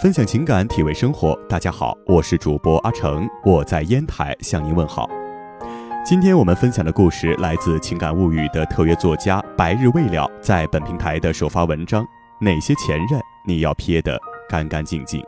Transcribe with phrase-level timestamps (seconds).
[0.00, 1.38] 分享情感，体味生活。
[1.46, 5.06] 大家好，我是主播阿成，我在烟台向您问好。
[6.02, 12.02] 今天我们分享的故事来自《情感物语》的特约作家白日未了在本平台的首发文章：
[12.40, 14.18] 哪些前任你要撇得
[14.48, 15.22] 干干净净？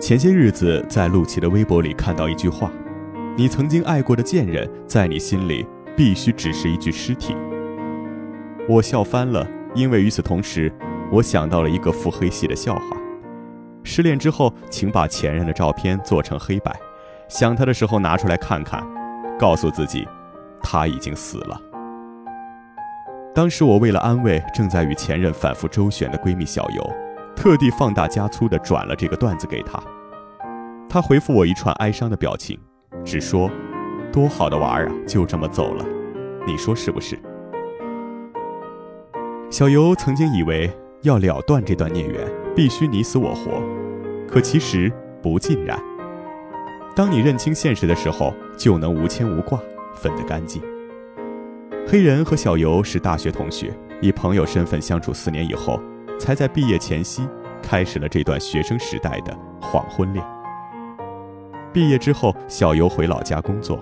[0.00, 2.72] 前些日子在陆琪的微博里看到一句话
[3.38, 5.64] ：“你曾经爱过的贱人，在你心里
[5.96, 7.36] 必须只是一具尸体。”
[8.68, 9.46] 我笑翻了。
[9.74, 10.72] 因为与此同时，
[11.10, 12.96] 我想到了一个腹黑系的笑话：
[13.82, 16.74] 失恋之后，请把前任的照片做成黑白，
[17.28, 18.82] 想他的时候拿出来看看，
[19.38, 20.06] 告诉自己，
[20.62, 21.60] 他已经死了。
[23.34, 26.92] 当时我为了安慰正在与前任反复周旋的闺蜜小游，
[27.34, 29.82] 特地放大加粗的转了这个段子给她。
[30.88, 32.56] 她回复我一串哀伤的表情，
[33.04, 33.50] 只说
[34.12, 35.84] ：“多好的娃儿啊，就这么走了，
[36.46, 37.18] 你说是不是？”
[39.54, 40.68] 小游曾经以为
[41.02, 43.62] 要了断这段孽缘，必须你死我活，
[44.26, 45.78] 可其实不尽然。
[46.96, 49.56] 当你认清现实的时候，就能无牵无挂，
[49.94, 50.60] 分得干净。
[51.86, 55.80] 黑人和小游是大学同学，以朋友身份相处四年以后，
[56.18, 57.22] 才在毕业前夕
[57.62, 60.26] 开始了这段学生时代的黄昏恋。
[61.72, 63.78] 毕业之后，小游回老家工作，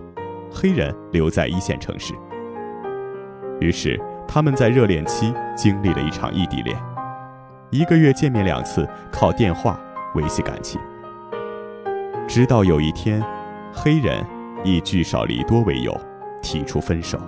[0.50, 2.12] 黑人留在一线城市。
[3.58, 3.98] 于是。
[4.34, 6.74] 他们在热恋期经历了一场异地恋，
[7.68, 9.78] 一个月见面两次，靠电话
[10.14, 10.80] 维系感情。
[12.26, 13.22] 直到有一天，
[13.74, 14.24] 黑人
[14.64, 15.94] 以聚少离多为由
[16.40, 17.20] 提出分手。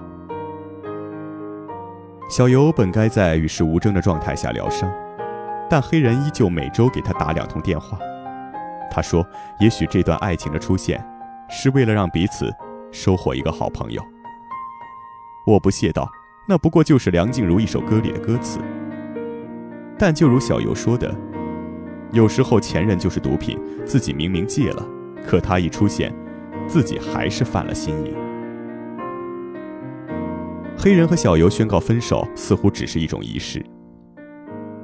[2.30, 4.90] 小游本该在与世无争的状态下疗伤，
[5.68, 7.98] 但黑人依旧每周给他打两通电话。
[8.90, 9.22] 他说
[9.60, 11.06] ：“也许这段爱情的出现，
[11.50, 12.50] 是为了让彼此
[12.90, 14.02] 收获一个好朋友。”
[15.46, 16.08] 我不屑道。
[16.46, 18.58] 那不过就是梁静茹一首歌里的歌词。
[19.98, 21.14] 但就如小游说的，
[22.12, 24.86] 有时候前任就是毒品，自己明明戒了，
[25.26, 26.14] 可他一出现，
[26.66, 28.14] 自己还是犯了心瘾。
[30.76, 33.64] 黑人和小游宣告分手，似乎只是一种仪式。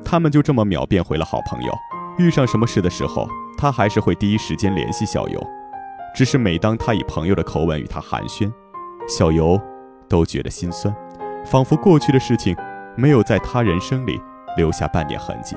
[0.04, 1.72] 他们就这么秒变回了好朋友，
[2.18, 3.28] 遇上什么事的时候，
[3.58, 5.46] 他还是会第一时间联系小游。
[6.14, 8.50] 只是每当他以朋友的口吻与他寒暄，
[9.06, 9.60] 小游
[10.08, 10.94] 都觉得心酸。
[11.44, 12.56] 仿佛过去的事情
[12.96, 14.20] 没有在他人生里
[14.56, 15.56] 留下半点痕迹。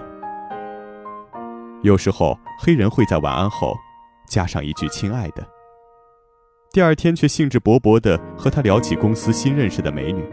[1.82, 3.76] 有时候，黑人会在晚安后
[4.28, 5.46] 加上一句“亲爱的”，
[6.72, 10.24] 第二天却兴致勃勃地和他聊起公司新认识的美女。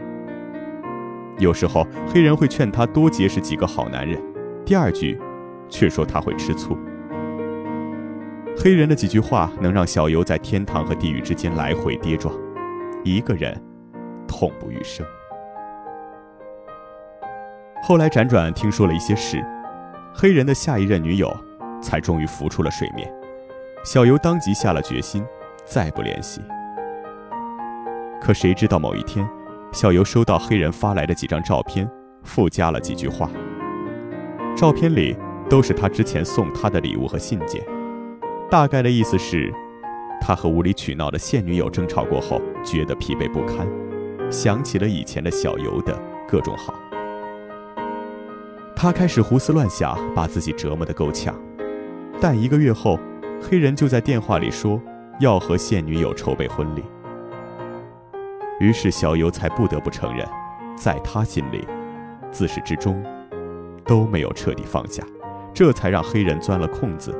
[1.37, 4.21] 有时候，黑人会劝他多结识几个好男人，
[4.65, 5.19] 第二句
[5.67, 6.77] 却说他会吃醋。
[8.57, 12.33] 黑人的几句话能让小游在天堂和地狱之间来回跌撞，
[13.03, 13.61] 一个人
[14.27, 15.05] 痛不欲生。
[17.83, 19.43] 后来辗转听说了一些事，
[20.13, 21.35] 黑人的下一任女友
[21.81, 23.11] 才终于浮出了水面。
[23.83, 25.25] 小游当即下了决心，
[25.65, 26.41] 再不联系。
[28.21, 29.27] 可谁知道某一天，
[29.71, 31.89] 小游收到黑人发来的几张照片，
[32.23, 33.27] 附加了几句话。
[34.55, 35.17] 照片里
[35.49, 37.63] 都是他之前送他的礼物和信件，
[38.47, 39.51] 大概的意思是，
[40.21, 43.67] 他和无理取闹的现女友争吵过后，觉得疲惫不堪，
[44.31, 46.75] 想起了以前的小游的各种好。
[48.75, 51.35] 他开始胡思乱想，把自己折磨得够呛。
[52.19, 52.99] 但一个月后，
[53.41, 54.81] 黑人就在电话里说
[55.19, 56.83] 要和现女友筹备婚礼。
[58.59, 60.27] 于是小游才不得不承认，
[60.75, 61.67] 在他心里，
[62.31, 63.03] 自始至终
[63.85, 65.03] 都没有彻底放下，
[65.53, 67.11] 这才让黑人钻了空子。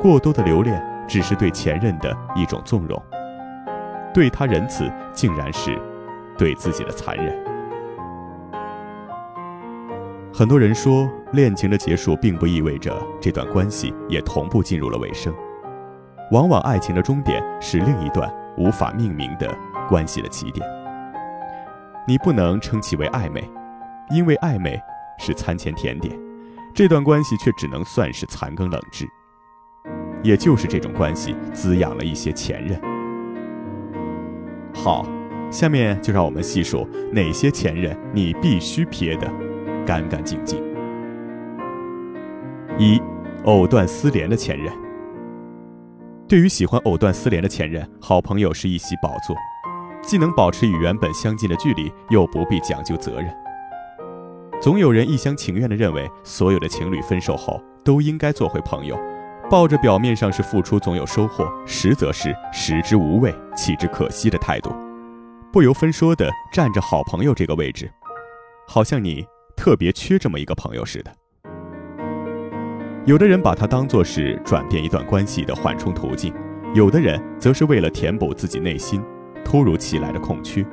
[0.00, 3.02] 过多的留恋只是对前任的一种纵容，
[4.12, 5.78] 对他仁慈竟然是
[6.36, 7.53] 对自己的残忍。
[10.36, 15.32] 很多人说，恋情的结束并不意味着这段关系也同步进入了尾声。
[16.32, 18.28] 往往爱情的终点是另一段
[18.58, 19.56] 无法命名的
[19.88, 20.68] 关系的起点。
[22.04, 23.48] 你不能称其为暧昧，
[24.10, 24.76] 因为暧昧
[25.20, 26.12] 是餐前甜点，
[26.74, 29.06] 这段关系却只能算是残羹冷炙。
[30.24, 32.76] 也就是这种关系滋养了一些前任。
[34.74, 35.06] 好，
[35.48, 39.30] 下面就让我们细数哪些前任你必须撇的。
[39.84, 40.62] 干干净净。
[42.78, 43.00] 一，
[43.44, 44.72] 藕断丝连的前任。
[46.26, 49.36] 对于喜欢藕断丝连的前任，好朋友是一席宝座，
[50.02, 53.32] 既能保持与原本相近的距离，又不必讲究责任。
[54.60, 58.98] 总有人一厢情愿地认为，所有的情侣分手后都应该做回朋友，
[59.50, 64.74] 抱着表面上是付出总有收获，实则是食之无味，弃之可惜的态度，
[65.52, 67.90] 不由分说地占着好朋友这个位置，
[68.66, 69.24] 好像你。
[69.56, 71.12] 特别缺这么一个朋友似的。
[73.04, 76.32] 有的人把它当作是转变一段关系的缓冲途径，
[76.74, 79.02] 有的人则是为了填补自己内心
[79.44, 80.64] 突如其来的空缺。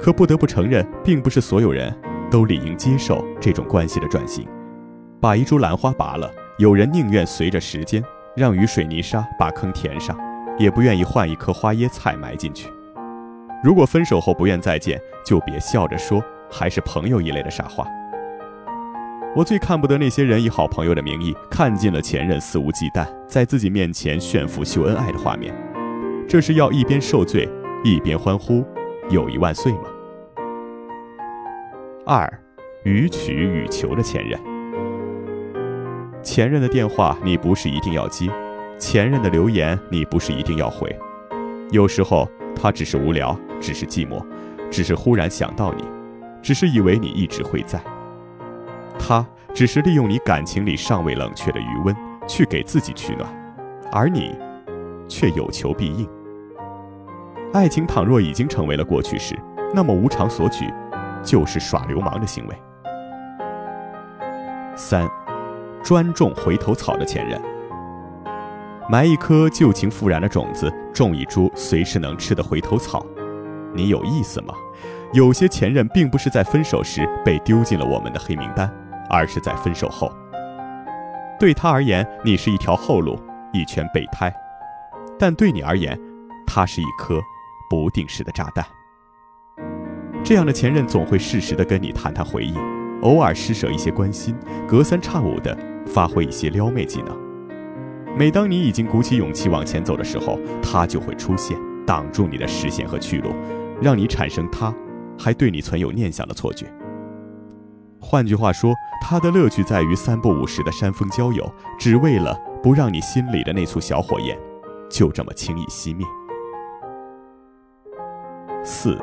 [0.00, 1.92] 可不得不承认，并不是所有人
[2.30, 4.46] 都理应接受这种关系的转型。
[5.20, 8.00] 把一株兰花拔了，有人宁愿随着时间
[8.36, 10.16] 让雨水泥沙把坑填上，
[10.56, 12.68] 也不愿意换一颗花椰菜埋进去。
[13.64, 17.86] 如果分手后不愿再见，就别笑着说还是朋友一类的傻话。
[19.36, 25.54] 我最看不得那些人以好朋友的名义，看尽了前任肆无忌惮在自己面前炫富秀恩爱的画面。
[26.26, 27.48] 这是要一边受罪
[27.84, 28.64] 一边欢呼
[29.10, 29.84] “友谊万岁”吗？
[32.04, 32.40] 二，
[32.84, 34.40] 予取予求的前任。
[36.22, 38.30] 前任的电话你不是一定要接，
[38.78, 40.94] 前任的留言你不是一定要回。
[41.70, 44.24] 有时候他只是无聊，只是寂寞，
[44.70, 45.84] 只是忽然想到你，
[46.48, 47.78] 只是以为你一直会在。
[48.98, 49.22] 他
[49.52, 51.94] 只是利用你感情里尚未冷却的余温，
[52.26, 53.28] 去给自己取暖，
[53.92, 54.34] 而你，
[55.06, 56.08] 却有求必应。
[57.52, 59.38] 爱情倘若已经成为了过去式，
[59.74, 60.72] 那么无偿索取，
[61.22, 62.58] 就是耍流氓的行为。
[64.74, 65.06] 三，
[65.82, 67.38] 专种回头草的前任，
[68.88, 73.04] 埋一颗旧情复燃的种子，种一株随时能吃的回头草，
[73.74, 74.54] 你有意思吗？
[75.12, 78.72] 有些前任并不是在分手时被丢进了我们的黑名单。
[79.10, 80.12] 而是在分手后，
[81.40, 83.18] 对他而言，你是一条后路，
[83.54, 84.30] 一圈备胎；
[85.18, 85.98] 但对你而言，
[86.46, 87.18] 他是一颗
[87.70, 88.62] 不定时的炸弹。
[90.22, 92.54] 这样的前任总会适时的跟你谈谈回忆，
[93.00, 95.56] 偶尔施舍一些关心，隔三差五的
[95.86, 97.18] 发挥一些撩妹技能。
[98.14, 101.56] 每当你已经鼓起勇气往前走的时候，他就会出现，
[101.86, 103.30] 挡住你的视线和去路，
[103.80, 104.70] 让你产生他
[105.18, 106.72] 还对你存有念想的错觉。
[108.00, 108.72] 换句话说，
[109.02, 114.38] 他的乐趣在于三不五时的煽风交友，只为了不让你心里的那簇小火焰
[114.88, 116.06] 就这么轻易熄灭。
[118.64, 118.96] 四，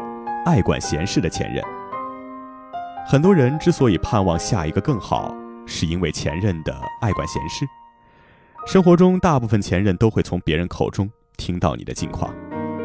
[0.45, 1.63] 爱管闲事的前任。
[3.06, 5.35] 很多人之所以盼望下一个更好，
[5.65, 7.65] 是因为前任的爱管闲事。
[8.65, 11.07] 生活中，大部分前任都会从别人口中
[11.38, 12.33] 听到你的近况，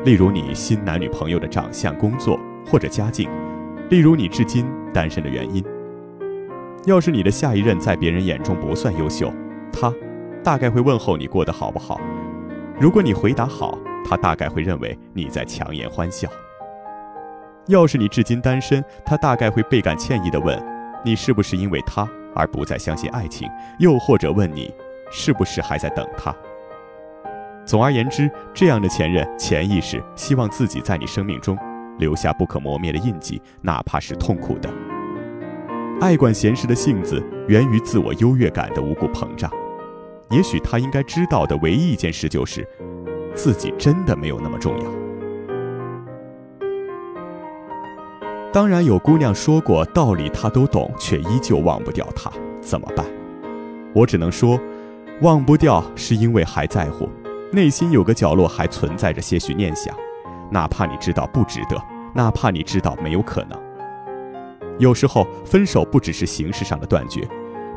[0.03, 3.29] 例如你新男女朋友的长相、工作或者家境，
[3.91, 5.63] 例如你至今单身的原因。
[6.87, 9.31] 要是你的下一任在别人眼中不算优秀，
[9.71, 9.93] 他
[10.43, 12.01] 大概会问候你过得好不好。
[12.79, 16.27] 如果你回答好，他大概会认为你在强颜欢笑。
[17.67, 20.59] 要是你至今单身，他大概会倍感歉意地问
[21.05, 23.47] 你是不是因为他而不再相信爱情，
[23.79, 24.73] 又或者问你
[25.13, 26.35] 是不是还在等他。
[27.67, 31.57] 总而言之，这样的前任潜意识希望自己在你生命中
[31.99, 34.69] 留下不可磨灭的印记，哪怕是痛苦的。
[36.01, 39.51] 爱管闲事的性子源于自我优越感的无故膨胀，
[40.31, 42.67] 也许他应该知道的唯一一件事就是，
[43.35, 44.91] 自己真的没有那么重要。
[48.53, 53.07] 当然，有姑娘说过道理她都懂，却依旧忘不掉他，怎么办？
[53.95, 54.59] 我只能说，
[55.21, 57.09] 忘不掉是因为还在乎，
[57.53, 59.93] 内心有个角落还存在着些许念想，
[60.51, 61.77] 哪怕你知道不值得，
[62.15, 63.59] 哪怕你知道没有可能。
[64.79, 67.29] 有时候，分手不只是形式上的断绝，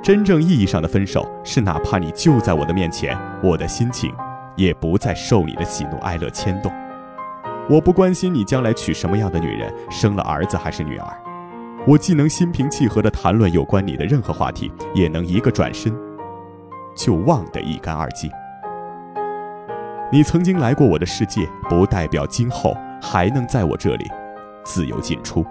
[0.01, 4.13] 真正意义上的分手是，哪怕你就在我的面前，我的心情
[4.55, 6.71] 也不再受你的喜怒哀乐牵动。
[7.67, 11.17] 我不关心你将来娶什么样的女人，生了儿子还是女儿，
[11.87, 15.91] 我既能心平气和地谈论有关你的任何话题，也能一个转身
[16.95, 18.29] 就忘得一干二净。
[20.13, 24.05] 你曾经来过我的世界，不代表今后还能在我这里
[24.63, 25.43] 自由进出。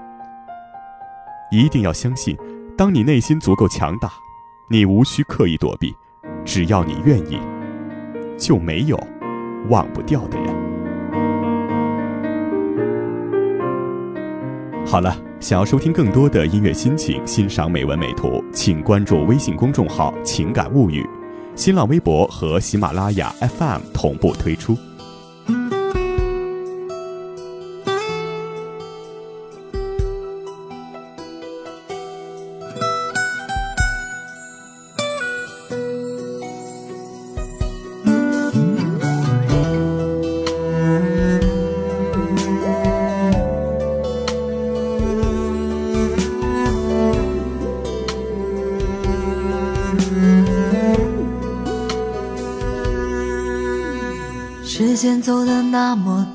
[1.50, 2.38] 一定要相信，
[2.78, 4.08] 当你内心足够强大，
[4.70, 5.92] 你无需刻意躲避，
[6.44, 7.40] 只要你愿意，
[8.38, 8.96] 就没有
[9.68, 10.54] 忘不掉的人。
[14.86, 21.04] 好了，想要收听更多的音乐心情，欣赏美文美图，请关注微信公众号“情感物语”，
[21.54, 24.76] 新浪微博和喜马拉雅 FM 同步推出。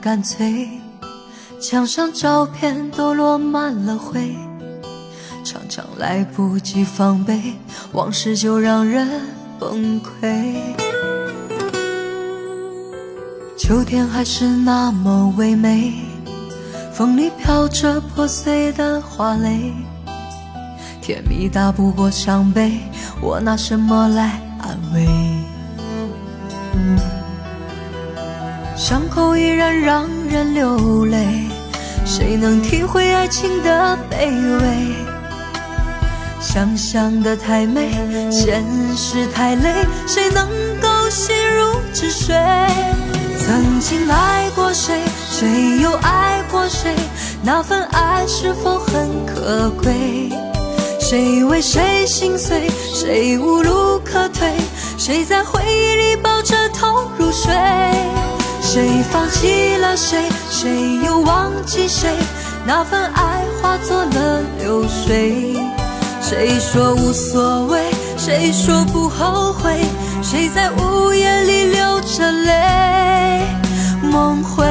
[0.07, 0.69] 干脆，
[1.59, 4.33] 墙上照片都落满了灰，
[5.43, 7.55] 常常来不及防备，
[7.91, 9.05] 往事就让人
[9.59, 10.55] 崩溃。
[13.57, 15.95] 秋天还是那么唯美，
[16.93, 19.73] 风里飘着破碎的花蕾，
[21.01, 22.79] 甜蜜大不过伤悲，
[23.21, 25.36] 我拿什么来安慰？
[29.17, 31.17] 伤口依然让人流泪。
[32.05, 34.29] 谁能体会爱情的卑
[34.61, 34.95] 微？
[36.39, 37.89] 想象的太美，
[38.29, 38.63] 现
[38.95, 40.47] 实太累，谁能
[40.79, 42.35] 够心如止水？
[43.39, 46.93] 曾经爱过谁，谁又爱过谁？
[47.41, 50.29] 那份爱是否很可贵？
[50.99, 54.53] 谁为谁心碎，谁无路可退？
[54.95, 57.51] 谁在回忆里抱着头入睡？
[58.69, 60.29] 谁放弃了谁？
[60.49, 62.13] 谁又忘记谁？
[62.65, 65.55] 那份爱化作了流水。
[66.21, 67.79] 谁说无所谓？
[68.17, 69.79] 谁说不后悔？
[70.21, 73.47] 谁在午夜里流着泪
[74.03, 74.65] 梦回？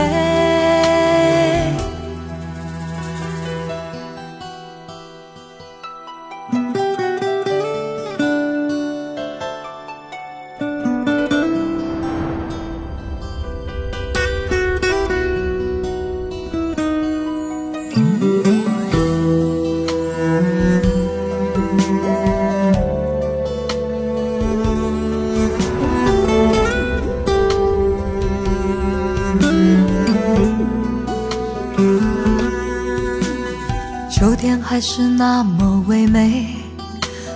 [34.76, 36.49] 还是那么唯美，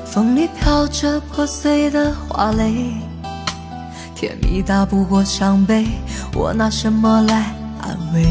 [0.04, 2.92] 风里飘着破碎的花蕾，
[4.14, 5.86] 甜蜜大不过伤悲，
[6.34, 8.26] 我拿什么来安慰？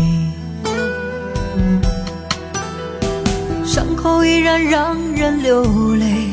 [3.65, 5.63] 伤口依然让人流
[5.95, 6.27] 泪，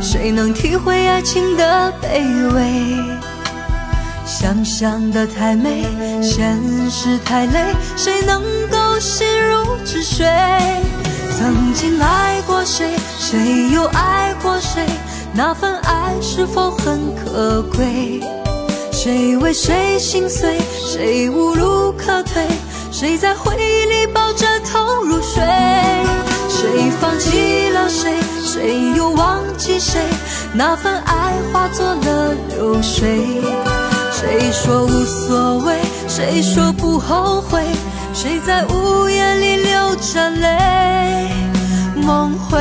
[0.00, 2.96] 谁能体会爱情的卑微？
[4.24, 5.82] 想象的太美，
[6.22, 6.56] 现
[6.88, 8.40] 实太累，谁能
[8.70, 10.24] 够心如止水？
[11.36, 14.86] 曾经爱过谁，谁又爱过谁？
[15.34, 18.20] 那份爱是否很可贵？
[18.92, 19.36] 谁？
[19.38, 19.98] 为谁？
[19.98, 21.28] 心碎，谁？
[21.28, 22.46] 无路可退？
[22.92, 23.18] 谁？
[23.18, 25.42] 在回忆里抱着头入睡？
[26.48, 26.90] 谁？
[27.00, 28.14] 放弃了谁？
[28.44, 30.00] 谁又忘记谁？
[30.52, 33.42] 那份爱化作了流水。
[34.12, 34.52] 谁？
[34.52, 35.74] 说无所谓？
[36.06, 36.40] 谁？
[36.40, 37.60] 说不后悔？
[38.14, 38.38] 谁？
[38.46, 39.56] 在午夜里
[39.94, 41.28] 流着泪
[41.94, 42.58] 梦回？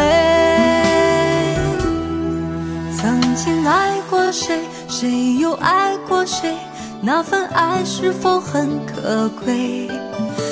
[2.96, 6.56] 曾经爱过谁，谁又爱过谁？
[7.02, 9.90] 那份爱是否很可贵？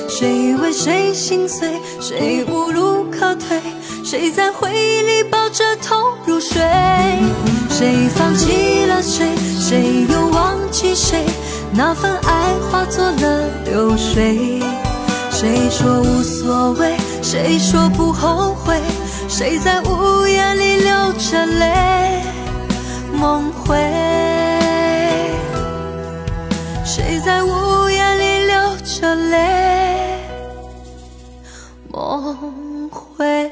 [0.10, 3.62] 谁为谁心碎，谁无路可退？
[4.04, 6.64] 谁在回忆里抱着痛入睡？
[7.70, 9.28] 谁放弃了谁？
[9.60, 11.26] 谁又忘记谁？
[11.74, 14.60] 那份爱化作了流水。
[15.42, 16.96] 谁说无所谓？
[17.24, 18.80] 谁说不后悔？
[19.28, 22.22] 谁在午夜里流着泪
[23.12, 23.76] 梦回？
[26.86, 30.20] 谁在午夜里流着泪
[31.92, 33.52] 梦回？